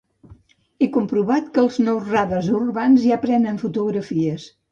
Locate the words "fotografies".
3.67-4.51